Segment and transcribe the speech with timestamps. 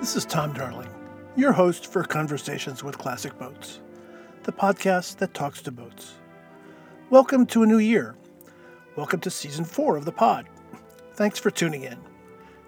[0.00, 0.88] This is Tom Darling,
[1.36, 3.80] your host for Conversations with Classic Boats,
[4.44, 6.14] the podcast that talks to boats.
[7.10, 8.16] Welcome to a new year.
[8.96, 10.46] Welcome to season four of the pod.
[11.16, 11.98] Thanks for tuning in.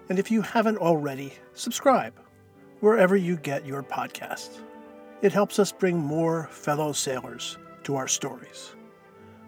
[0.09, 2.13] And if you haven't already, subscribe
[2.81, 4.59] wherever you get your podcasts.
[5.23, 8.75] It helps us bring more fellow sailors to our stories.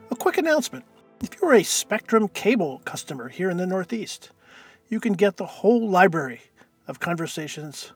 [0.09, 0.85] A quick announcement
[1.21, 4.31] if you're a Spectrum cable customer here in the Northeast,
[4.89, 6.41] you can get the whole library
[6.87, 7.93] of conversations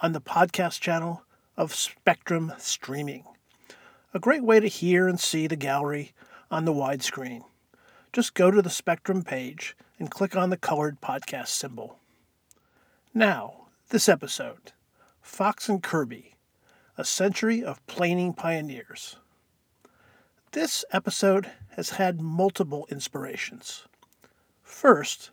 [0.00, 1.22] on the podcast channel
[1.56, 3.24] of Spectrum Streaming.
[4.14, 6.12] A great way to hear and see the gallery
[6.50, 7.44] on the widescreen.
[8.12, 11.98] Just go to the Spectrum page and click on the colored podcast symbol.
[13.12, 14.72] Now, this episode
[15.20, 16.36] Fox and Kirby,
[16.96, 19.16] a century of planing pioneers.
[20.52, 23.86] This episode has had multiple inspirations.
[24.62, 25.30] First,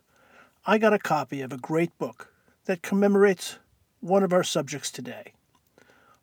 [0.66, 2.32] I got a copy of a great book
[2.66, 3.58] that commemorates
[4.00, 5.32] one of our subjects today,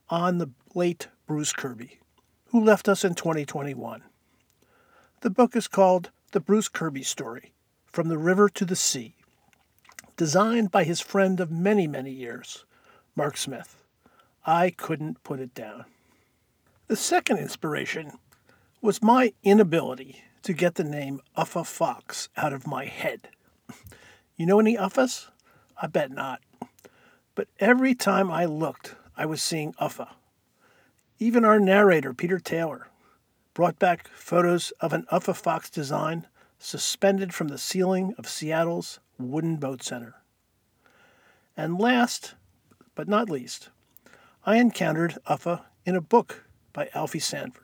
[0.09, 1.99] on the late Bruce Kirby,
[2.47, 4.03] who left us in 2021.
[5.21, 7.53] The book is called The Bruce Kirby Story
[7.85, 9.15] From the River to the Sea,
[10.17, 12.65] designed by his friend of many, many years,
[13.15, 13.83] Mark Smith.
[14.45, 15.85] I couldn't put it down.
[16.87, 18.11] The second inspiration
[18.81, 23.29] was my inability to get the name Uffa Fox out of my head.
[24.35, 25.27] You know any Uffas?
[25.83, 26.39] I bet not.
[27.35, 30.07] But every time I looked, I was seeing Uffa.
[31.19, 32.87] Even our narrator, Peter Taylor,
[33.53, 36.25] brought back photos of an Uffa Fox design
[36.57, 40.15] suspended from the ceiling of Seattle's Wooden Boat Center.
[41.57, 42.35] And last,
[42.95, 43.67] but not least,
[44.45, 47.61] I encountered Uffa in a book by Alfie Sanford,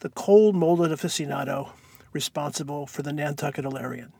[0.00, 1.72] the cold molded aficionado
[2.14, 4.14] responsible for the Nantucket Alerion.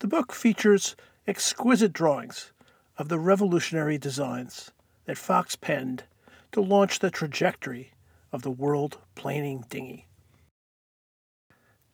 [0.00, 0.96] The book features
[1.28, 2.52] exquisite drawings
[2.96, 4.70] of the revolutionary designs
[5.04, 6.04] that Fox penned
[6.50, 7.92] to launch the trajectory
[8.32, 10.06] of the world planing dinghy.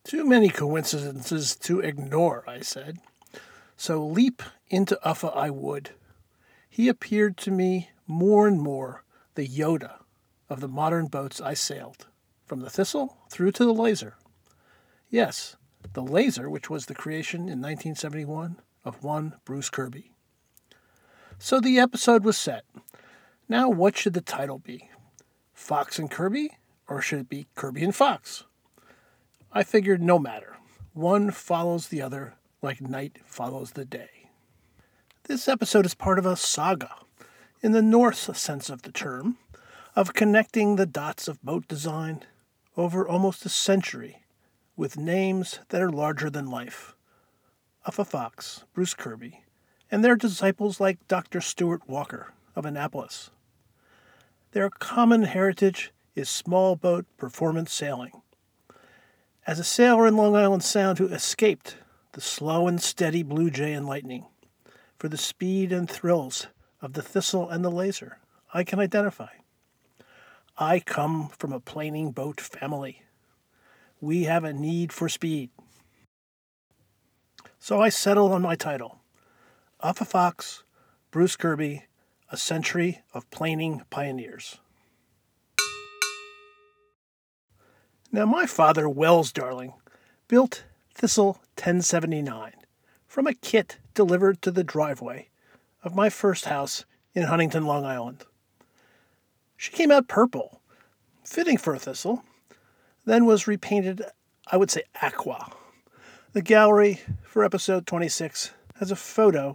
[0.04, 2.98] Too many coincidences to ignore, I said.
[3.76, 5.90] So leap into Uffa I would.
[6.70, 9.02] He appeared to me more and more
[9.34, 9.96] the Yoda
[10.48, 12.06] of the modern boats I sailed,
[12.46, 14.14] from the Thistle through to the Laser.
[15.10, 15.56] Yes,
[15.92, 20.12] the Laser, which was the creation in 1971 of one Bruce Kirby.
[21.38, 22.64] So the episode was set.
[23.48, 24.90] Now, what should the title be?
[25.52, 26.50] Fox and Kirby,
[26.88, 28.44] or should it be Kirby and Fox?
[29.52, 30.56] I figured no matter.
[30.92, 34.30] One follows the other like night follows the day.
[35.24, 36.90] This episode is part of a saga,
[37.62, 39.38] in the Norse sense of the term,
[39.96, 42.22] of connecting the dots of boat design
[42.76, 44.22] over almost a century
[44.76, 46.94] with names that are larger than life.
[47.86, 49.44] Uffa Fox, Bruce Kirby,
[49.90, 51.40] and their disciples like Dr.
[51.40, 53.30] Stuart Walker of Annapolis.
[54.52, 58.22] Their common heritage is small boat performance sailing.
[59.46, 61.76] As a sailor in Long Island Sound who escaped
[62.12, 64.26] the slow and steady Blue Jay and Lightning
[64.98, 66.46] for the speed and thrills
[66.80, 68.18] of the Thistle and the Laser,
[68.54, 69.28] I can identify.
[70.56, 73.02] I come from a planing boat family
[74.04, 75.50] we have a need for speed.
[77.64, 78.98] So I settled on my title
[79.82, 80.64] Uffa Fox,
[81.10, 81.84] Bruce Kirby,
[82.30, 84.58] A Century of Planing Pioneers.
[88.12, 89.72] Now, my father, Wells Darling,
[90.28, 92.52] built Thistle 1079
[93.06, 95.30] from a kit delivered to the driveway
[95.82, 98.26] of my first house in Huntington, Long Island.
[99.56, 100.60] She came out purple,
[101.24, 102.24] fitting for a thistle,
[103.06, 104.02] then was repainted,
[104.52, 105.50] I would say, aqua.
[106.34, 108.50] The gallery for episode 26
[108.80, 109.50] has a photo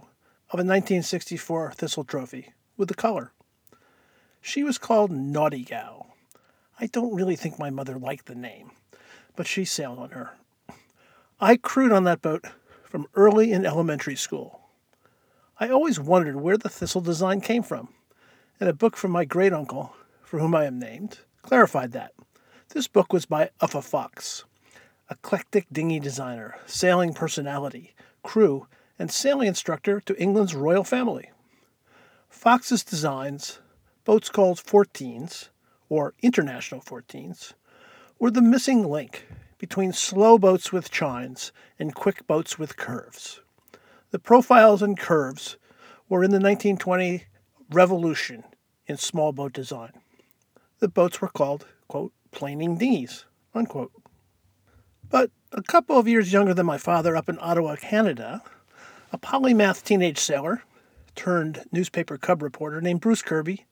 [0.48, 3.32] of a 1964 Thistle Trophy with the color.
[4.40, 6.06] She was called Nautigal.
[6.80, 8.70] I don't really think my mother liked the name,
[9.36, 10.38] but she sailed on her.
[11.38, 12.46] I crewed on that boat
[12.84, 14.62] from early in elementary school.
[15.58, 17.92] I always wondered where the thistle design came from,
[18.58, 22.12] and a book from my great uncle, for whom I am named, clarified that.
[22.70, 24.44] This book was by Uffa Fox,
[25.10, 28.66] eclectic dinghy designer, sailing personality, crew,
[28.98, 31.30] and sailing instructor to England's royal family.
[32.28, 33.58] Fox's designs,
[34.04, 35.48] boats called 14s,
[35.88, 37.54] or international 14s,
[38.18, 39.26] were the missing link
[39.58, 43.40] between slow boats with chines and quick boats with curves.
[44.10, 45.56] The profiles and curves
[46.08, 47.24] were in the 1920
[47.70, 48.44] revolution
[48.86, 49.92] in small boat design.
[50.78, 53.24] The boats were called, quote, planing dinghies,
[53.54, 53.92] unquote.
[55.10, 58.42] But a couple of years younger than my father up in Ottawa, Canada,
[59.12, 60.62] a polymath teenage sailor,
[61.16, 63.66] turned newspaper cub reporter named Bruce Kirby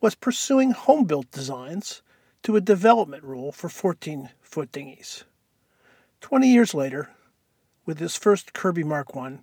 [0.00, 2.02] was pursuing home built designs
[2.42, 5.24] to a development rule for 14 foot dinghies.
[6.20, 7.10] Twenty years later,
[7.84, 9.38] with his first Kirby Mark I,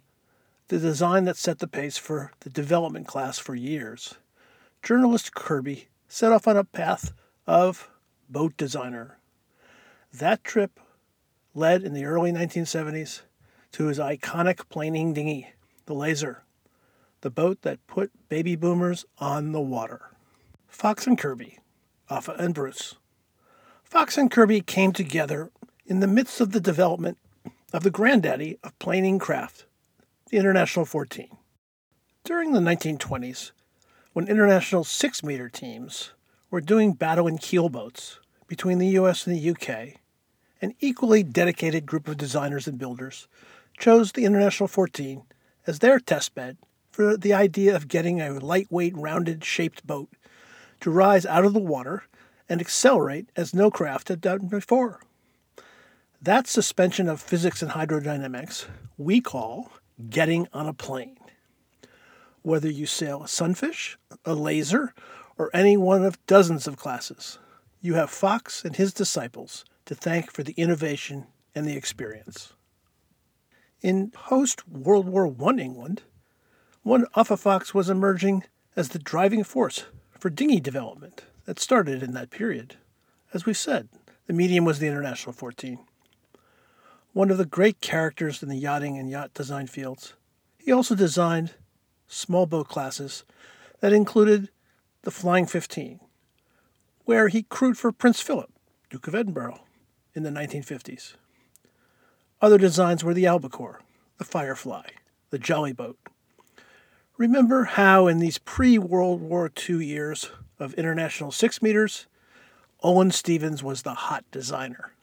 [0.68, 4.16] the design that set the pace for the development class for years,
[4.82, 7.14] journalist Kirby set off on a path
[7.48, 7.90] of
[8.30, 9.18] boat designer.
[10.12, 10.80] That trip
[11.54, 13.22] led in the early 1970s
[13.74, 15.50] to his iconic planing dinghy,
[15.86, 16.44] the Laser,
[17.22, 20.12] the boat that put baby boomers on the water.
[20.68, 21.60] Fox and Kirby,
[22.10, 22.96] Uffa and Bruce.
[23.84, 25.52] Fox and Kirby came together
[25.86, 27.18] in the midst of the development
[27.72, 29.66] of the granddaddy of planing craft,
[30.30, 31.28] the International 14.
[32.24, 33.52] During the 1920s,
[34.14, 36.12] when international six meter teams
[36.50, 38.18] were doing battle in keelboats
[38.48, 40.00] between the US and the UK,
[40.64, 43.28] an equally dedicated group of designers and builders
[43.78, 45.24] chose the International 14
[45.68, 46.56] as their testbed
[46.90, 50.08] for the idea of getting a lightweight, rounded shaped boat
[50.80, 52.04] to rise out of the water
[52.48, 55.02] and accelerate as no craft had done before.
[56.22, 58.68] That suspension of physics and hydrodynamics
[58.98, 59.70] we call
[60.10, 61.18] getting on a plane.
[62.42, 64.94] Whether you sail a sunfish, a laser,
[65.38, 67.38] or any one of dozens of classes,
[67.82, 72.54] you have Fox and his disciples to thank for the innovation and the experience.
[73.82, 76.04] In post World War I England,
[76.84, 78.44] one Uffa Fox was emerging
[78.76, 79.86] as the driving force
[80.18, 82.76] for dinghy development that started in that period.
[83.34, 83.90] As we said,
[84.28, 85.80] the medium was the International 14
[87.14, 90.14] one of the great characters in the yachting and yacht design fields.
[90.58, 91.52] He also designed
[92.08, 93.24] small boat classes
[93.80, 94.50] that included
[95.04, 96.00] the Flying 15,
[97.06, 98.52] where he crewed for Prince Philip,
[98.90, 99.60] Duke of Edinburgh,
[100.14, 101.14] in the 1950s.
[102.42, 103.82] Other designs were the Albacore,
[104.18, 104.88] the Firefly,
[105.30, 105.98] the Jolly Boat.
[107.18, 112.08] Remember how, in these pre World War II years of international six meters,
[112.82, 114.94] Olin Stephens was the hot designer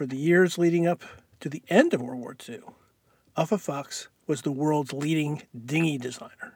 [0.00, 1.02] for the years leading up
[1.40, 2.60] to the end of World War II,
[3.36, 6.54] Uffa Fox was the world's leading dinghy designer.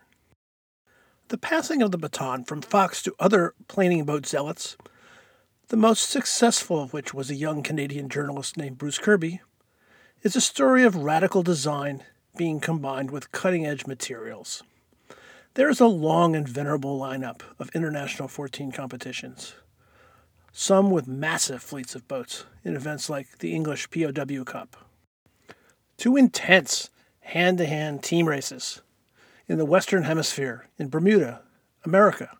[1.29, 4.79] The passing of the baton from Fox to other planing boat zealots,
[5.69, 9.41] the most successful of which was a young Canadian journalist named Bruce Kirby,
[10.23, 12.03] is a story of radical design
[12.37, 14.63] being combined with cutting edge materials.
[15.55, 19.55] There is a long and venerable lineup of International 14 competitions
[20.57, 24.89] some with massive fleets of boats in events like the English POW Cup.
[25.97, 26.91] Two intense
[27.23, 28.81] hand to hand team races
[29.49, 31.43] in the Western Hemisphere, in Bermuda,
[31.85, 32.31] America.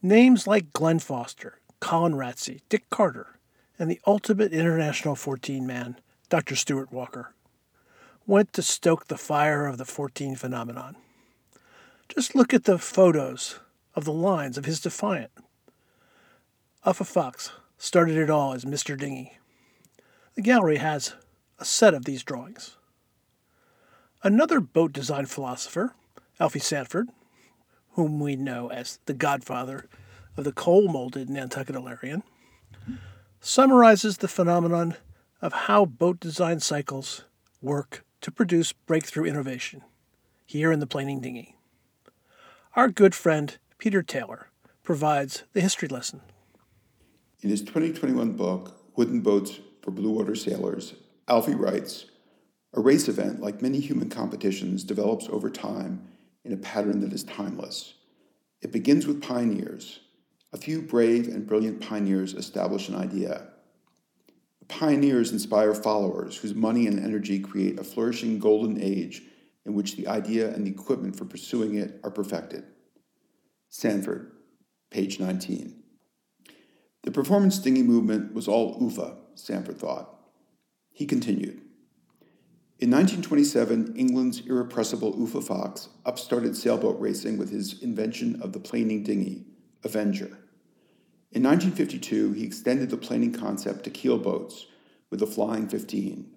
[0.00, 3.38] Names like Glenn Foster, Colin Ratsey, Dick Carter,
[3.78, 5.96] and the ultimate international 14 man,
[6.28, 6.56] Dr.
[6.56, 7.34] Stuart Walker,
[8.26, 10.96] went to stoke the fire of the 14 phenomenon.
[12.08, 13.60] Just look at the photos
[13.94, 15.30] of the lines of his Defiant
[16.86, 18.96] Uffa Fox started it all as Mr.
[18.96, 19.38] Dinghy.
[20.36, 21.14] The gallery has
[21.58, 22.76] a set of these drawings.
[24.22, 25.96] Another boat design philosopher,
[26.38, 27.08] Alfie Sanford,
[27.94, 29.88] whom we know as the godfather
[30.36, 32.22] of the cold molded Nantucket Alerion,
[33.40, 34.96] summarizes the phenomenon
[35.40, 37.24] of how boat design cycles
[37.60, 39.82] work to produce breakthrough innovation
[40.44, 41.56] here in the planing dinghy.
[42.74, 44.48] Our good friend Peter Taylor
[44.82, 46.20] provides the history lesson.
[47.40, 50.94] In his 2021 book, Wooden Boats for Blue Water Sailors,
[51.28, 52.06] Alfie writes
[52.72, 56.06] A race event, like many human competitions, develops over time
[56.44, 57.94] in a pattern that is timeless.
[58.62, 60.00] It begins with pioneers.
[60.56, 63.48] A few brave and brilliant pioneers establish an idea.
[64.68, 69.20] Pioneers inspire followers whose money and energy create a flourishing golden age
[69.66, 72.64] in which the idea and the equipment for pursuing it are perfected.
[73.68, 74.32] Sanford,
[74.90, 75.82] page 19.
[77.02, 80.08] The performance dinghy movement was all Uffa, Sanford thought.
[80.90, 81.60] He continued.
[82.78, 89.02] In 1927, England's irrepressible Uffa Fox upstarted sailboat racing with his invention of the planing
[89.02, 89.44] dinghy,
[89.84, 90.38] Avenger.
[91.32, 94.66] In 1952, he extended the planing concept to keelboats
[95.10, 96.30] with the Flying 15.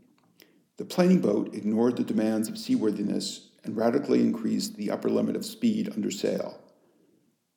[0.77, 5.45] The planing boat ignored the demands of seaworthiness and radically increased the upper limit of
[5.45, 6.59] speed under sail.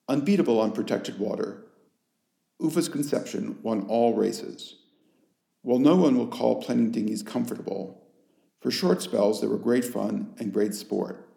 [0.08, 1.64] Unbeatable on protected water,
[2.60, 4.76] Uffa's conception won all races.
[5.62, 8.02] While no one will call planing dinghies comfortable,
[8.60, 11.28] for short spells they were great fun and great sport.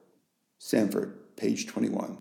[0.59, 2.19] Sanford, page 21.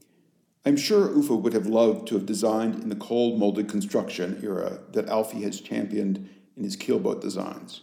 [0.67, 4.81] I'm sure Uffa would have loved to have designed in the cold molded construction era
[4.93, 7.83] that Alfie has championed in his keelboat designs.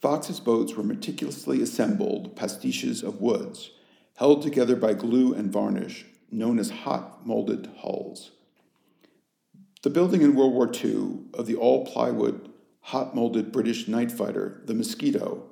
[0.00, 3.70] Fox's boats were meticulously assembled pastiches of woods,
[4.16, 8.32] held together by glue and varnish, known as hot molded hulls.
[9.82, 14.62] The building in World War II of the all plywood, hot molded British night fighter,
[14.64, 15.44] the Mosquito,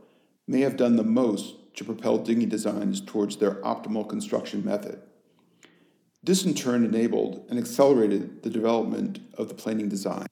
[0.49, 5.01] may have done the most to propel dinghy designs towards their optimal construction method.
[6.25, 10.27] This in turn enabled and accelerated the development of the planing design.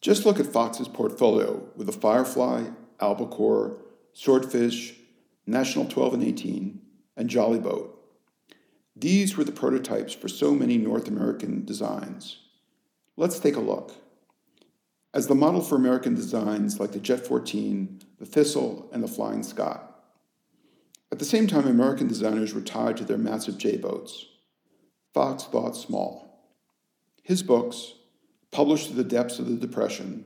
[0.00, 2.64] Just look at Fox's portfolio with the Firefly,
[3.00, 3.78] Albacore,
[4.12, 4.94] Swordfish,
[5.46, 6.80] National 12 and 18,
[7.16, 7.90] and Jolly Boat.
[8.96, 12.38] These were the prototypes for so many North American designs.
[13.16, 13.92] Let's take a look.
[15.12, 19.44] As the model for American designs like the Jet 14, the Thistle, and the Flying
[19.44, 19.94] Scot.
[21.12, 24.26] At the same time, American designers were tied to their massive J boats.
[25.14, 26.42] Fox thought small.
[27.22, 27.94] His books,
[28.50, 30.24] published through the depths of the Depression,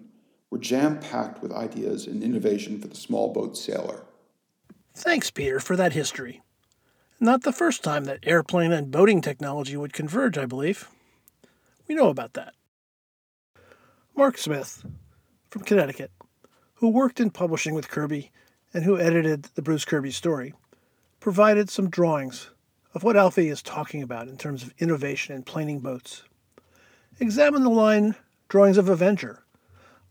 [0.51, 4.07] were jam packed with ideas and innovation for the small boat sailor.
[4.95, 6.41] Thanks, Peter, for that history.
[7.21, 10.89] Not the first time that airplane and boating technology would converge, I believe.
[11.87, 12.55] We know about that.
[14.17, 14.87] Mark Smith,
[15.51, 16.11] from Connecticut,
[16.75, 18.31] who worked in publishing with Kirby
[18.73, 20.55] and who edited the Bruce Kirby story,
[21.21, 22.51] provided some drawings
[22.99, 26.25] of what Alfie is talking about in terms of innovation in planing boats.
[27.21, 28.17] Examine the line
[28.49, 29.45] drawings of Avenger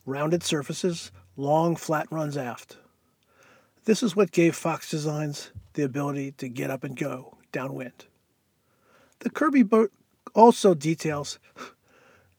[0.05, 2.77] rounded surfaces, long flat runs aft.
[3.83, 8.05] This is what gave Fox Designs the ability to get up and go downwind.
[9.19, 9.91] The Kirby boat
[10.33, 11.39] also details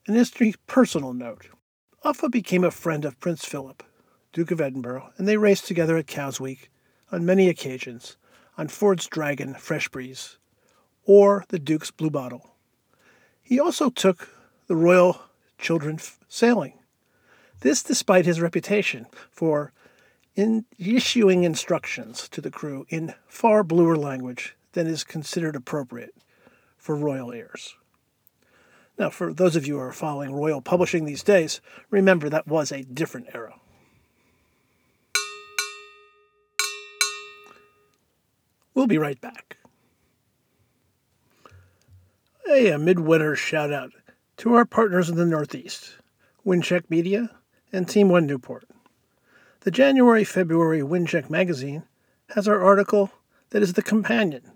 [0.07, 1.49] an interesting personal note.
[2.07, 3.83] Uffa became a friend of Prince Philip,
[4.33, 6.71] Duke of Edinburgh, and they raced together at Cowes Week
[7.12, 8.17] on many occasions
[8.57, 10.38] on Ford's Dragon Fresh Breeze
[11.08, 12.54] or the Duke's Blue Bottle.
[13.42, 14.28] He also took
[14.66, 15.22] the Royal
[15.58, 15.98] Children
[16.28, 16.74] sailing
[17.60, 19.72] this despite his reputation for
[20.36, 26.14] in issuing instructions to the crew in far bluer language than is considered appropriate
[26.76, 27.74] for royal heirs.
[28.96, 31.60] Now, for those of you who are following royal publishing these days,
[31.90, 33.54] remember that was a different era.
[38.74, 39.56] We'll be right back.
[42.50, 43.93] Hey, a midwinter shout out
[44.38, 45.97] to our partners in the Northeast
[46.47, 47.28] Windcheck Media,
[47.75, 48.64] and Team One Newport.
[49.61, 51.83] The January February Windcheck magazine
[52.31, 53.12] has our article
[53.50, 54.50] that is the companion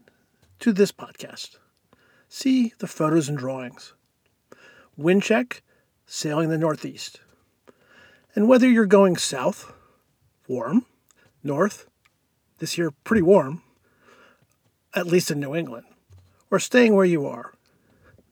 [0.61, 1.59] to this podcast.
[2.31, 3.93] See the photos and drawings.
[4.99, 5.61] Windcheck,
[6.07, 7.21] sailing the Northeast.
[8.35, 9.71] And whether you're going south,
[10.49, 10.87] warm,
[11.45, 11.85] north,
[12.57, 13.63] this year pretty warm,
[14.95, 15.85] at least in New England,
[16.51, 17.51] or staying where you are,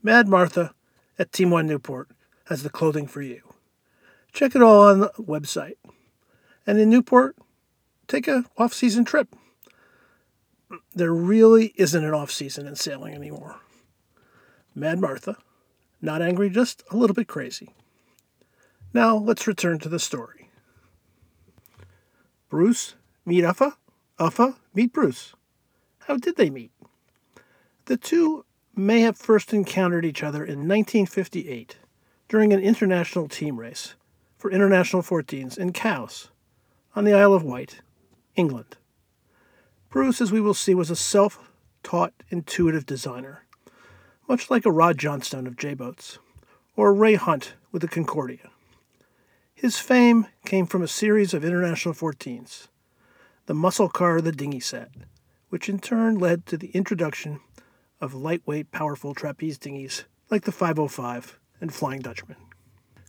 [0.03, 0.75] Mad Martha
[1.19, 2.09] at Team One Newport
[2.47, 3.43] has the clothing for you.
[4.33, 5.77] Check it all on the website.
[6.67, 7.37] And in Newport,
[8.07, 9.35] take a off-season trip.
[10.95, 13.57] There really isn't an off-season in sailing anymore.
[14.75, 15.37] Mad Martha,
[16.01, 17.75] not angry, just a little bit crazy.
[18.95, 20.49] Now let's return to the story.
[22.49, 22.95] Bruce
[23.27, 23.75] meet Uffa,
[24.19, 25.35] Uffa meet Bruce.
[26.01, 26.73] How did they meet?
[27.85, 31.77] The two may have first encountered each other in 1958
[32.29, 33.95] during an international team race
[34.39, 36.31] for International 14s in Cowes,
[36.95, 37.83] on the Isle of Wight,
[38.37, 38.77] England.
[39.91, 41.51] Bruce, as we will see, was a self
[41.83, 43.45] taught intuitive designer,
[44.29, 46.19] much like a Rod Johnstone of J boats,
[46.77, 48.51] or Ray Hunt with the Concordia.
[49.53, 52.69] His fame came from a series of International 14s,
[53.47, 54.91] the muscle car the dinghy set,
[55.49, 57.41] which in turn led to the introduction
[58.01, 62.37] of lightweight, powerful trapeze dinghies like the 505 and Flying Dutchman.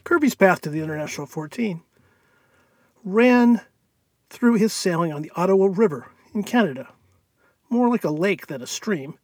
[0.03, 1.81] Kirby's path to the International 14
[3.03, 3.61] ran
[4.29, 6.89] through his sailing on the Ottawa River in Canada.
[7.69, 9.17] More like a lake than a stream,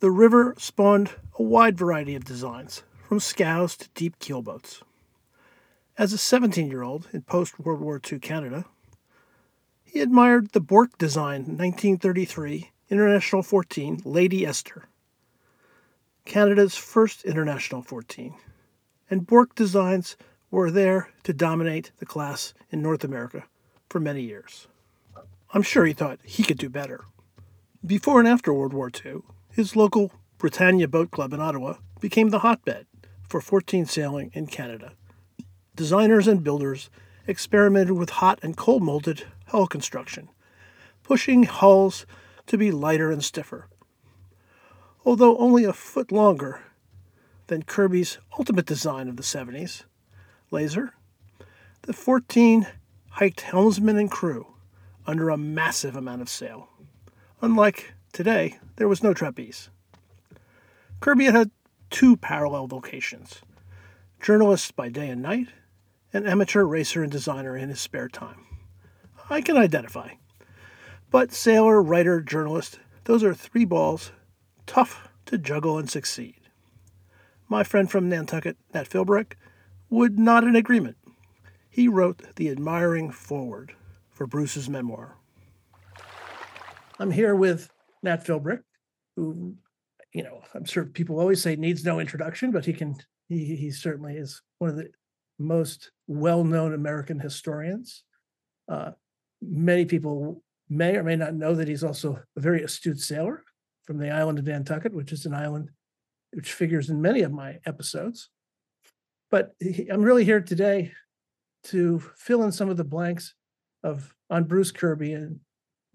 [0.00, 4.82] the river spawned a wide variety of designs, from scows to deep keelboats.
[5.96, 8.66] As a 17 year old in post World War II Canada,
[9.84, 14.88] he admired the Bork design 1933 International 14 Lady Esther,
[16.26, 18.34] Canada's first International 14
[19.08, 20.16] and Bourke designs
[20.50, 23.44] were there to dominate the class in North America
[23.88, 24.66] for many years.
[25.54, 27.04] I'm sure he thought he could do better.
[27.84, 29.20] Before and after World War II,
[29.52, 32.86] his local Britannia Boat Club in Ottawa became the hotbed
[33.28, 34.92] for 14 sailing in Canada.
[35.76, 36.90] Designers and builders
[37.28, 40.28] experimented with hot and cold molded hull construction,
[41.04, 42.04] pushing hulls
[42.46, 43.68] to be lighter and stiffer.
[45.06, 46.60] Although only a foot longer
[47.46, 49.84] than Kirby's ultimate design of the 70s,
[50.50, 50.92] Laser.
[51.82, 52.66] The 14
[53.10, 54.48] hiked helmsman and crew
[55.06, 56.68] under a massive amount of sail,
[57.40, 59.68] unlike Today, there was no trapeze.
[61.00, 61.50] Kirby had
[61.90, 63.42] two parallel vocations
[64.22, 65.48] journalist by day and night,
[66.14, 68.46] and amateur racer and designer in his spare time.
[69.28, 70.12] I can identify.
[71.10, 74.12] But sailor, writer, journalist, those are three balls
[74.66, 76.40] tough to juggle and succeed.
[77.48, 79.34] My friend from Nantucket, Nat Philbrick,
[79.88, 80.96] would nod in agreement.
[81.70, 83.74] He wrote the admiring foreword
[84.10, 85.16] for Bruce's memoir.
[86.98, 87.70] I'm here with
[88.02, 88.62] Nat Philbrick,
[89.14, 89.56] who,
[90.12, 92.96] you know, I'm sure people always say needs no introduction, but he can,
[93.28, 94.88] he, he certainly is one of the
[95.38, 98.02] most well known American historians.
[98.68, 98.92] Uh,
[99.42, 103.44] many people may or may not know that he's also a very astute sailor
[103.86, 105.70] from the island of Nantucket, which is an island
[106.32, 108.28] which figures in many of my episodes.
[109.30, 109.52] But
[109.90, 110.92] I'm really here today
[111.64, 113.34] to fill in some of the blanks
[113.82, 115.40] of on Bruce Kirby and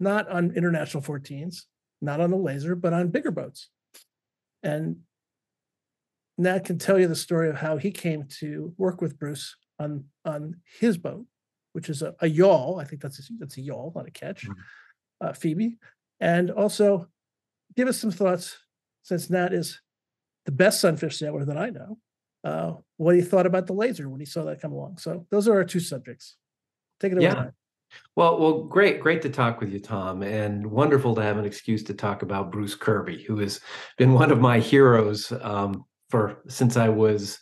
[0.00, 1.62] not on international 14s,
[2.00, 3.68] not on the laser, but on bigger boats.
[4.62, 5.00] And
[6.38, 10.04] Nat can tell you the story of how he came to work with Bruce on
[10.24, 11.26] on his boat,
[11.72, 12.80] which is a, a yawl.
[12.80, 14.44] I think that's a, that's a yawl, not a ketch.
[14.44, 15.26] mm-hmm.
[15.26, 15.78] uh, Phoebe,
[16.20, 17.08] and also
[17.76, 18.58] give us some thoughts
[19.02, 19.80] since Nat is
[20.46, 21.98] the best sunfish sailor that I know.
[22.44, 24.98] Uh, what he thought about the laser when he saw that come along.
[24.98, 26.36] So those are our two subjects.
[26.98, 27.26] Take it away.
[27.26, 27.50] Yeah.
[28.16, 31.82] Well, well, great, great to talk with you, Tom, and wonderful to have an excuse
[31.84, 33.60] to talk about Bruce Kirby, who has
[33.96, 37.38] been one of my heroes um, for since I was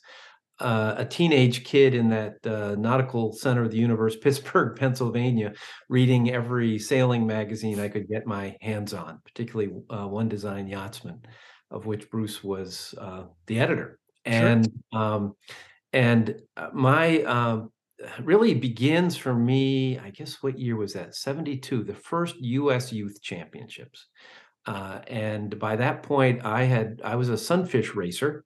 [0.61, 5.53] uh, a teenage kid in that uh, nautical center of the universe, Pittsburgh, Pennsylvania,
[5.89, 11.23] reading every sailing magazine I could get my hands on, particularly uh, One Design Yachtsman,
[11.71, 15.03] of which Bruce was uh, the editor, and sure.
[15.03, 15.35] um,
[15.93, 17.73] and uh, my um,
[18.23, 21.15] really begins for me, I guess what year was that?
[21.15, 24.07] 72, the first US Youth Championships.
[24.67, 28.45] Uh, and by that point, I had I was a sunfish racer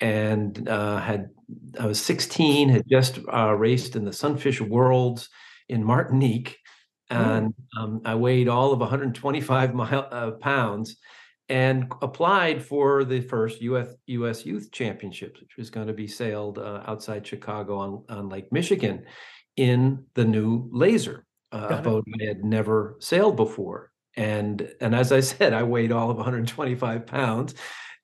[0.00, 1.30] and uh, had
[1.78, 5.28] I was 16, had just uh, raced in the Sunfish Worlds
[5.68, 6.58] in Martinique,
[7.10, 7.16] oh.
[7.16, 10.96] and um, I weighed all of 125 mile, uh, pounds,
[11.48, 16.58] and applied for the first US, US Youth Championships, which was going to be sailed
[16.58, 19.04] uh, outside Chicago on, on Lake Michigan
[19.56, 23.90] in the new Laser, uh, a boat I had never sailed before.
[24.16, 27.54] And and as I said, I weighed all of 125 pounds,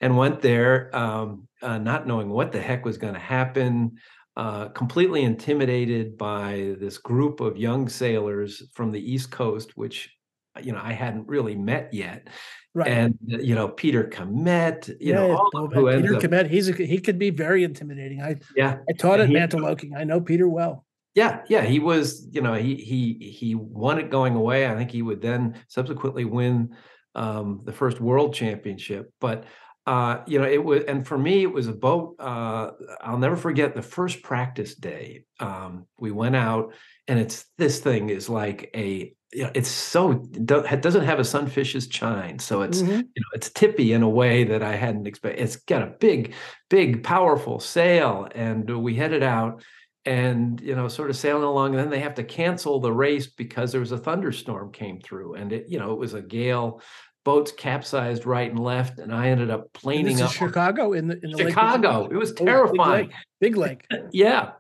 [0.01, 3.97] and went there, um, uh, not knowing what the heck was going to happen.
[4.37, 10.15] Uh, completely intimidated by this group of young sailors from the East Coast, which
[10.63, 12.29] you know I hadn't really met yet,
[12.77, 12.89] Right.
[12.89, 16.99] And you know Peter Commette, you yeah, know all who Peter Commette, he's a, he
[16.99, 18.21] could be very intimidating.
[18.21, 19.97] I yeah, I taught at Mantoloking.
[19.97, 20.85] I know Peter well.
[21.15, 22.29] Yeah, yeah, he was.
[22.31, 24.69] You know, he he he won it going away.
[24.69, 26.77] I think he would then subsequently win
[27.15, 29.11] um, the first world championship.
[29.23, 29.45] But
[29.87, 32.17] uh, you know, it was, and for me, it was a boat.
[32.19, 35.25] Uh, I'll never forget the first practice day.
[35.39, 36.75] Um, we went out,
[37.07, 41.23] and it's this thing is like a you know, it's so it doesn't have a
[41.23, 42.91] sunfish's chine, so it's mm-hmm.
[42.93, 45.43] you know it's tippy in a way that I hadn't expected.
[45.43, 46.35] It's got a big,
[46.71, 49.63] big, powerful sail, and we headed out,
[50.05, 53.27] and you know, sort of sailing along, and then they have to cancel the race
[53.27, 56.81] because there was a thunderstorm came through, and it you know it was a gale.
[57.27, 60.31] Boats capsized right and left, and I ended up planing up.
[60.31, 62.03] Chicago in the in the Chicago.
[62.03, 63.11] Lake it was terrifying.
[63.13, 63.85] Oh, big lake.
[63.89, 64.09] Big lake.
[64.13, 64.53] yeah,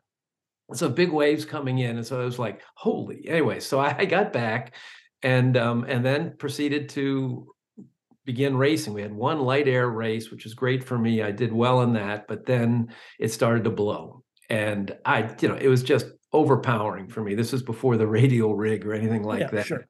[0.74, 4.05] so big waves coming in and so i was like holy anyway so i, I
[4.05, 4.74] got back
[5.22, 7.52] and um, and then proceeded to
[8.24, 11.52] begin racing we had one light air race which was great for me i did
[11.52, 15.82] well in that but then it started to blow and i you know it was
[15.82, 19.66] just overpowering for me this was before the radial rig or anything like yeah, that
[19.66, 19.87] sure.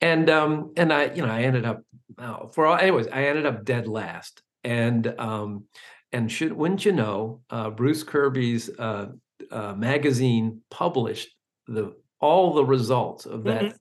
[0.00, 1.82] and, um and i you know i ended up
[2.18, 5.64] oh, for all anyways i ended up dead last and um
[6.12, 9.06] and should wouldn't you know uh, bruce kirby's uh,
[9.50, 11.28] uh, magazine published
[11.68, 13.74] the all the results of that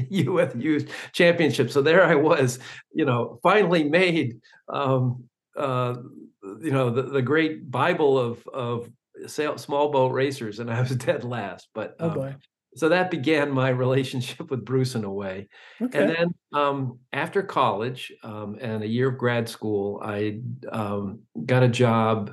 [0.00, 0.38] mm-hmm.
[0.38, 1.70] UF championship.
[1.70, 2.60] So there I was,
[2.92, 5.24] you know, finally made, um,
[5.56, 5.96] uh,
[6.62, 8.88] you know, the, the great Bible of of
[9.26, 11.68] sail, small boat racers, and I was dead last.
[11.74, 12.36] But oh um, boy.
[12.76, 15.48] So that began my relationship with Bruce in a way.
[15.80, 15.98] Okay.
[15.98, 21.62] And then um, after college um, and a year of grad school, I um, got
[21.62, 22.32] a job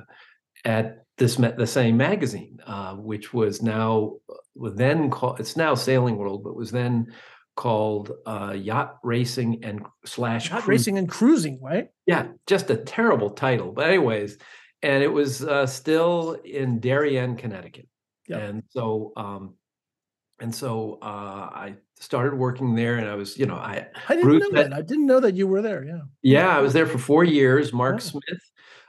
[0.64, 4.16] at this the same magazine, uh, which was now
[4.54, 7.12] then called it's now Sailing World, but was then
[7.56, 11.88] called uh, Yacht Racing and slash Yacht Racing and Cruising, right?
[12.06, 14.36] Yeah, just a terrible title, but anyways,
[14.82, 17.88] and it was uh, still in Darien, Connecticut,
[18.28, 18.42] yep.
[18.42, 19.54] and so um,
[20.40, 21.06] and so uh,
[21.52, 24.72] I started working there, and I was, you know, I I didn't Bruce know had-
[24.72, 24.76] that.
[24.76, 25.84] I didn't know that you were there.
[25.84, 26.00] Yeah.
[26.22, 27.72] yeah, I was there for four years.
[27.72, 27.98] Mark Oh.
[27.98, 28.40] Smith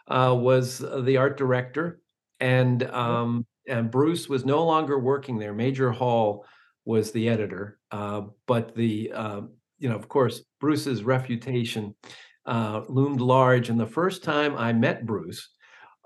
[0.07, 2.01] uh, was uh, the art director,
[2.39, 5.53] and um, and Bruce was no longer working there.
[5.53, 6.45] Major Hall
[6.85, 11.95] was the editor, uh, but the um, you know, of course, Bruce's reputation
[12.45, 13.69] uh, loomed large.
[13.69, 15.49] And the first time I met Bruce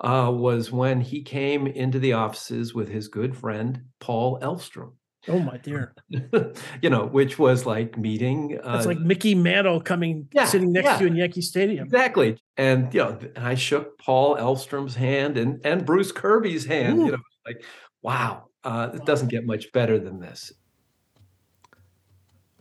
[0.02, 4.94] uh, was when he came into the offices with his good friend Paul Elvstrom.
[5.28, 5.94] Oh my dear.
[6.82, 8.60] you know, which was like meeting.
[8.64, 10.98] That's uh, like Mickey Mantle coming Yeah, sitting next yeah.
[10.98, 11.86] to you in Yankee Stadium.
[11.86, 12.38] Exactly.
[12.58, 17.00] And you know, I shook Paul Elvstrom's hand and and Bruce Kirby's hand.
[17.00, 17.06] Ooh.
[17.06, 17.64] You know, like,
[18.02, 20.52] wow, uh, it doesn't get much better than this.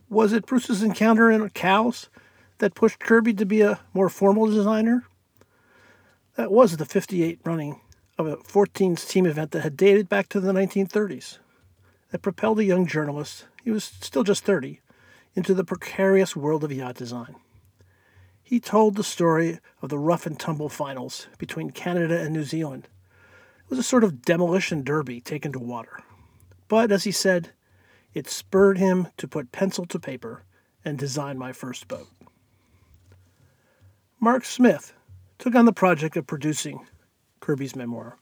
[0.09, 2.09] Was it Bruce's encounter in Cowes
[2.59, 5.05] that pushed Kirby to be a more formal designer?
[6.41, 7.81] That was the 58 running
[8.17, 11.37] of a 14s team event that had dated back to the 1930s.
[12.09, 14.81] That propelled a young journalist, he was still just 30,
[15.35, 17.35] into the precarious world of yacht design.
[18.41, 22.89] He told the story of the rough and tumble finals between Canada and New Zealand.
[23.65, 25.99] It was a sort of demolition derby taken to water.
[26.67, 27.51] But as he said,
[28.15, 30.41] it spurred him to put pencil to paper
[30.83, 32.07] and design my first boat.
[34.19, 34.93] Mark Smith
[35.41, 36.85] took on the project of producing
[37.39, 38.19] Kirby's memoir,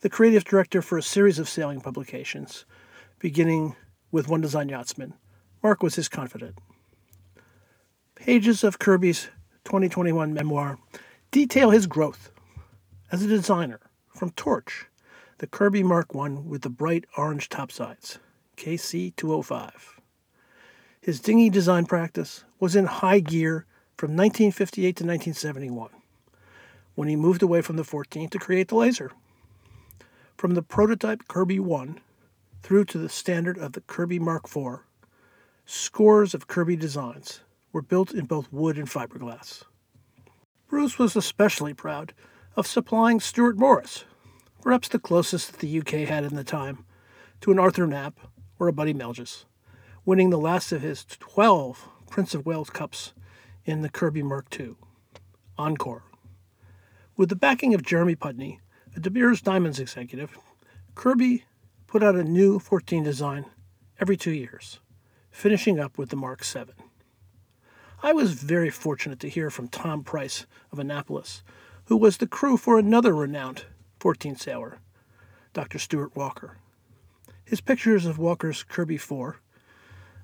[0.00, 2.64] the creative director for a series of sailing publications,
[3.18, 3.76] beginning
[4.10, 5.12] with One Design Yachtsman.
[5.62, 6.56] Mark was his confidant.
[8.14, 9.28] Pages of Kirby's
[9.66, 10.78] 2021 memoir
[11.30, 12.30] detail his growth
[13.12, 13.80] as a designer
[14.16, 14.86] from Torch,
[15.38, 18.20] the Kirby Mark I with the bright orange topsides.
[18.56, 20.00] KC 205.
[21.02, 23.66] His dinghy design practice was in high gear
[23.98, 25.90] from 1958 to 1971,
[26.98, 29.12] when he moved away from the 14 to create the laser.
[30.36, 32.00] From the prototype Kirby 1
[32.60, 34.80] through to the standard of the Kirby Mark IV,
[35.64, 39.62] scores of Kirby designs were built in both wood and fiberglass.
[40.66, 42.14] Bruce was especially proud
[42.56, 44.04] of supplying Stewart Morris,
[44.60, 46.84] perhaps the closest that the UK had in the time
[47.40, 48.18] to an Arthur Knapp
[48.58, 49.44] or a Buddy Melges,
[50.04, 53.12] winning the last of his 12 Prince of Wales Cups
[53.64, 54.74] in the Kirby Mark II.
[55.56, 56.07] Encore.
[57.18, 58.60] With the backing of Jeremy Putney,
[58.94, 60.38] a De Beers Diamonds executive,
[60.94, 61.46] Kirby
[61.88, 63.44] put out a new 14 design
[63.98, 64.78] every two years,
[65.32, 66.74] finishing up with the Mark VII.
[68.04, 71.42] I was very fortunate to hear from Tom Price of Annapolis,
[71.86, 73.64] who was the crew for another renowned
[73.98, 74.78] 14 sailor,
[75.52, 75.80] Dr.
[75.80, 76.58] Stuart Walker.
[77.44, 79.40] His pictures of Walker's Kirby 4,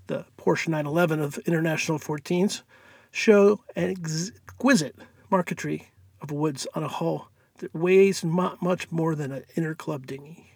[0.06, 2.62] the Porsche 911 of international 14s,
[3.10, 4.94] show an exquisite
[5.28, 5.88] marquetry
[6.24, 10.54] of woods on a hull that weighs not much more than an Interclub dinghy.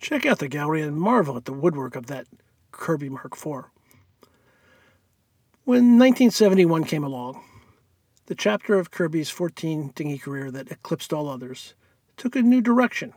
[0.00, 2.26] Check out the gallery and marvel at the woodwork of that
[2.72, 3.66] Kirby Mark IV.
[5.64, 7.42] When 1971 came along,
[8.26, 11.74] the chapter of Kirby's 14 dinghy career that eclipsed all others
[12.16, 13.12] took a new direction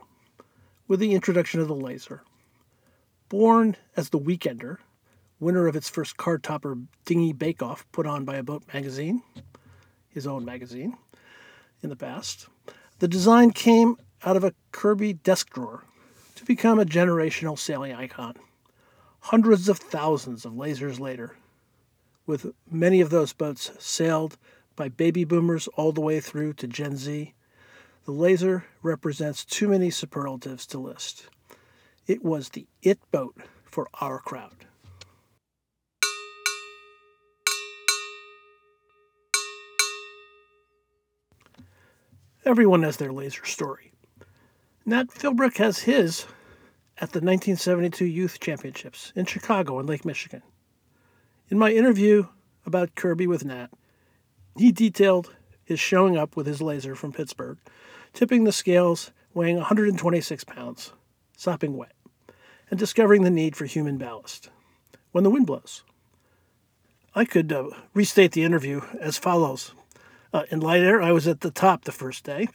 [0.86, 2.22] with the introduction of the laser.
[3.28, 4.78] Born as the Weekender,
[5.40, 9.22] winner of its first card topper dinghy bake off put on by a boat magazine,
[10.08, 10.96] his own magazine,
[11.84, 12.48] in the past,
[12.98, 15.84] the design came out of a Kirby desk drawer
[16.34, 18.34] to become a generational sailing icon.
[19.20, 21.36] Hundreds of thousands of lasers later,
[22.26, 24.36] with many of those boats sailed
[24.76, 27.34] by baby boomers all the way through to Gen Z,
[28.04, 31.26] the laser represents too many superlatives to list.
[32.06, 34.66] It was the it boat for our crowd.
[42.46, 43.92] Everyone has their laser story.
[44.84, 46.26] Nat Philbrick has his
[46.98, 50.42] at the 1972 Youth Championships in Chicago and Lake Michigan.
[51.48, 52.26] In my interview
[52.66, 53.68] about Kirby with Nat,
[54.58, 57.56] he detailed his showing up with his laser from Pittsburgh,
[58.12, 60.92] tipping the scales, weighing 126 pounds,
[61.38, 61.94] sopping wet,
[62.70, 64.50] and discovering the need for human ballast
[65.12, 65.82] when the wind blows.
[67.14, 69.72] I could uh, restate the interview as follows.
[70.34, 72.48] Uh, in light air, I was at the top the first day,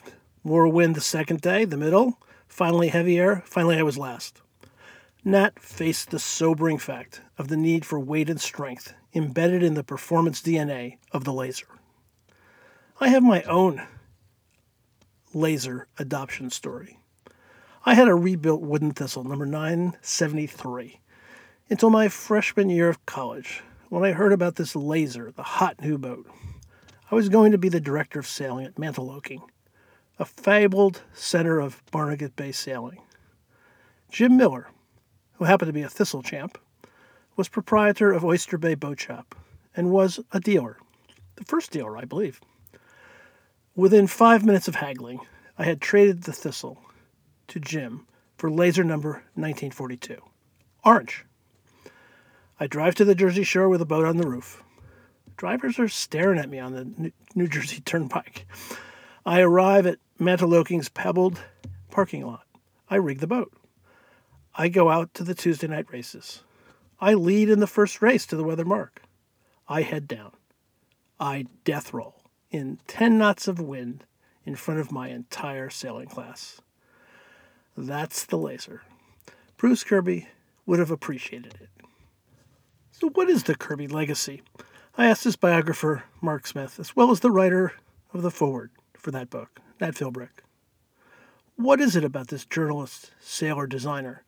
[0.44, 4.42] more wind the second day, the middle, finally heavy air, finally I was last.
[5.24, 9.84] Nat faced the sobering fact of the need for weight and strength embedded in the
[9.86, 11.68] performance DNA of the laser.
[13.00, 13.88] I have my own
[15.34, 17.00] laser adoption story.
[17.86, 21.00] I had a rebuilt wooden thistle, number 973,
[21.70, 25.98] until my freshman year of college when I heard about this laser, the hot new
[25.98, 26.28] boat.
[27.12, 29.42] I was going to be the director of sailing at Mantoloking,
[30.20, 33.02] a fabled center of Barnegat Bay sailing.
[34.12, 34.68] Jim Miller,
[35.34, 36.60] who happened to be a Thistle champ,
[37.36, 39.34] was proprietor of Oyster Bay Boat Shop
[39.76, 40.78] and was a dealer,
[41.36, 42.42] the first dealer, I believe.
[43.76, 45.20] Within five minutes of haggling,
[45.58, 46.78] I had traded the Thistle
[47.48, 48.06] to Jim
[48.38, 50.18] for laser number 1942.
[50.86, 51.26] Orange.
[52.60, 54.62] I drive to the Jersey Shore with a boat on the roof.
[55.40, 58.46] Drivers are staring at me on the New Jersey Turnpike.
[59.26, 61.40] I arrive at Mantoloking's pebbled
[61.90, 62.44] parking lot.
[62.90, 63.54] I rig the boat.
[64.54, 66.44] I go out to the Tuesday night races.
[67.00, 69.02] I lead in the first race to the weather mark.
[69.70, 70.34] I head down.
[71.22, 72.22] I death roll
[72.52, 74.04] in 10 knots of wind
[74.44, 76.60] in front of my entire sailing class.
[77.78, 78.82] That's the laser.
[79.56, 80.28] Bruce Kirby
[80.66, 81.70] would have appreciated it.
[82.92, 84.42] So, what is the Kirby legacy?
[84.98, 87.74] I asked his biographer, Mark Smith, as well as the writer
[88.14, 90.44] of the foreword for that book, Nat Philbrick.
[91.56, 94.24] What is it about this journalist, sailor, designer,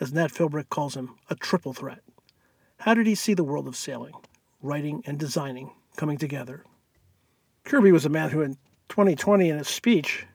[0.00, 2.02] as Nat Philbrick calls him, a triple threat?
[2.80, 4.14] How did he see the world of sailing,
[4.60, 6.64] writing, and designing coming together?
[7.64, 10.26] Kirby was a man who, in 2020, in a speech,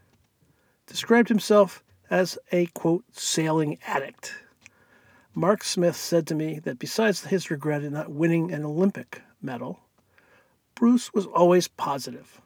[0.85, 4.35] described himself as a quote, sailing addict.
[5.35, 9.79] Mark Smith said to me that besides his regret in not winning an Olympic medal,
[10.75, 12.39] Bruce was always positive.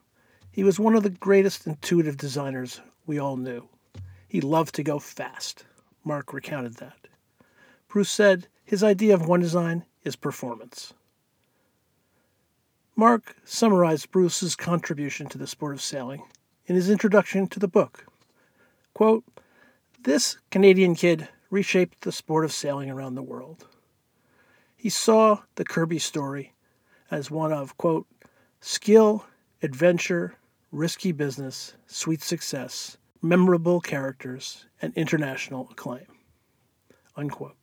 [0.51, 3.67] He was one of the greatest intuitive designers we all knew.
[4.29, 5.65] He loved to go fast.
[6.05, 7.07] Mark recounted that.
[7.89, 10.93] Bruce said his idea of one design is performance.
[12.95, 16.23] Mark summarized Bruce's contribution to the sport of sailing
[16.67, 18.05] in his introduction to the book.
[18.93, 19.23] Quote,
[20.03, 23.67] This Canadian kid reshaped the sport of sailing around the world.
[24.77, 26.53] He saw the Kirby story
[27.11, 28.07] as one of, quote,
[28.61, 29.25] skill,
[29.61, 30.35] adventure,
[30.71, 36.07] risky business, sweet success, memorable characters, and international acclaim.
[37.15, 37.57] Unquote.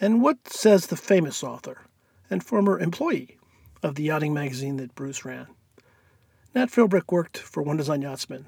[0.00, 1.82] And what says the famous author
[2.28, 3.38] and former employee
[3.82, 5.46] of the yachting magazine that Bruce ran?
[6.54, 8.46] Nat Philbrick worked for One Design Yachtsman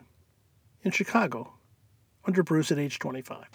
[0.82, 1.54] in Chicago
[2.26, 3.46] under Bruce at age 25.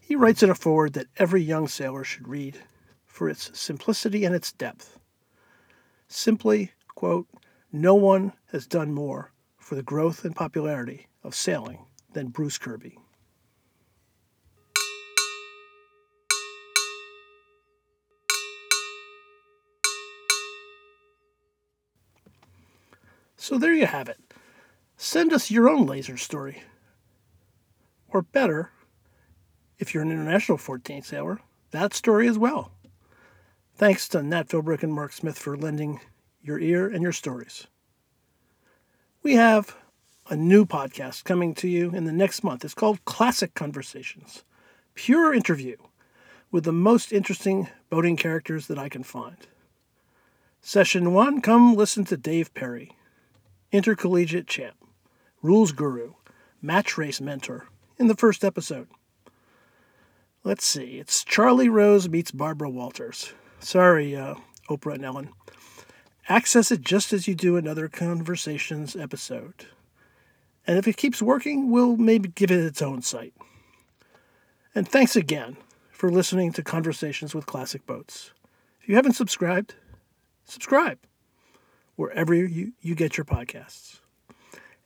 [0.00, 2.58] He writes in a foreword that every young sailor should read
[3.10, 4.98] for its simplicity and its depth.
[6.08, 7.26] Simply, quote,
[7.72, 12.98] no one has done more for the growth and popularity of sailing than Bruce Kirby.
[23.36, 24.18] So there you have it.
[24.96, 26.62] Send us your own laser story.
[28.08, 28.70] Or better,
[29.78, 31.40] if you're an international 14 sailor,
[31.72, 32.72] that story as well.
[33.80, 36.00] Thanks to Nat Philbrick and Mark Smith for lending
[36.42, 37.66] your ear and your stories.
[39.22, 39.74] We have
[40.28, 42.62] a new podcast coming to you in the next month.
[42.62, 44.44] It's called Classic Conversations,
[44.92, 45.78] pure interview
[46.50, 49.38] with the most interesting boating characters that I can find.
[50.60, 52.90] Session one come listen to Dave Perry,
[53.72, 54.76] intercollegiate champ,
[55.40, 56.12] rules guru,
[56.60, 57.66] match race mentor,
[57.96, 58.88] in the first episode.
[60.44, 63.32] Let's see, it's Charlie Rose meets Barbara Walters.
[63.60, 64.36] Sorry, uh,
[64.68, 65.30] Oprah and Ellen.
[66.28, 69.66] Access it just as you do another Conversations episode.
[70.66, 73.34] And if it keeps working, we'll maybe give it its own site.
[74.74, 75.56] And thanks again
[75.90, 78.32] for listening to Conversations with Classic Boats.
[78.80, 79.74] If you haven't subscribed,
[80.44, 80.98] subscribe
[81.96, 84.00] wherever you, you get your podcasts.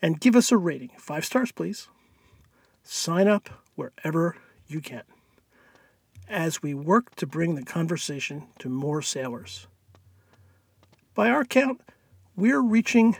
[0.02, 0.90] And give us a rating.
[0.98, 1.88] Five stars, please.
[2.82, 5.04] Sign up wherever you can
[6.28, 9.66] as we work to bring the conversation to more sailors.
[11.14, 11.80] By our count,
[12.36, 13.16] we're reaching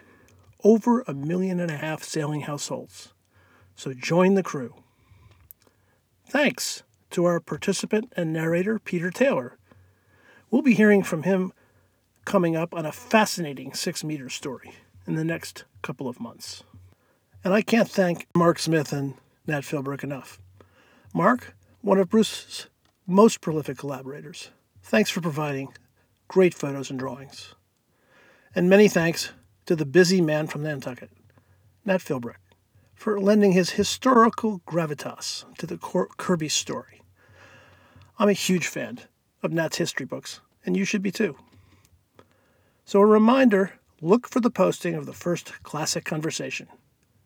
[0.62, 3.12] over a million and a half sailing households.
[3.76, 4.74] So join the crew.
[6.26, 9.56] Thanks to our participant and narrator, Peter Taylor.
[10.50, 11.52] We'll be hearing from him
[12.24, 14.72] coming up on a fascinating six meter story
[15.06, 16.64] in the next couple of months.
[17.44, 19.14] And I can't thank Mark Smith and
[19.46, 20.38] Nat Philbrick enough.
[21.12, 22.68] Mark, one of Bruce's
[23.06, 24.50] most prolific collaborators.
[24.82, 25.72] Thanks for providing
[26.28, 27.54] great photos and drawings.
[28.54, 29.32] And many thanks
[29.66, 31.10] to the busy man from Nantucket,
[31.84, 32.36] Nat Philbrick,
[32.94, 35.78] for lending his historical gravitas to the
[36.16, 37.02] Kirby story.
[38.18, 39.00] I'm a huge fan
[39.42, 41.36] of Nat's history books, and you should be too.
[42.84, 46.68] So, a reminder look for the posting of the first classic conversation.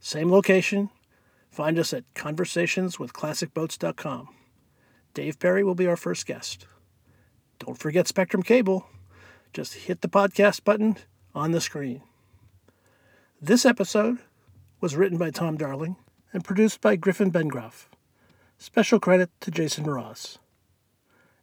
[0.01, 0.91] Same location.
[1.51, 4.29] Find us at conversationswithclassicboats.com.
[5.15, 6.67] Dave Perry will be our first guest.
[7.59, 8.87] Don't forget Spectrum Cable.
[9.53, 10.97] Just hit the podcast button
[11.35, 12.03] on the screen.
[13.41, 14.19] This episode
[14.81, 15.97] was written by Tom Darling
[16.33, 17.87] and produced by Griffin Bengroff.
[18.59, 20.39] Special credit to Jason Mraz.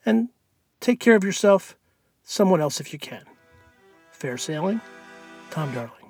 [0.06, 0.30] And
[0.80, 1.76] take care of yourself,
[2.24, 3.24] someone else if you can.
[4.12, 4.82] Fair sailing,
[5.50, 6.05] Tom Darling.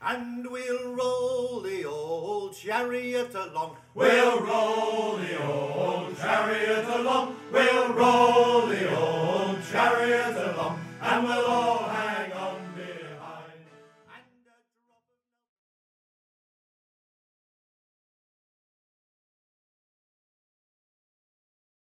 [0.00, 3.76] And we'll roll the old chariot along.
[3.94, 7.36] We'll roll the old chariot along.
[7.52, 10.78] We'll roll the old chariot along.
[11.02, 12.07] And we'll all hang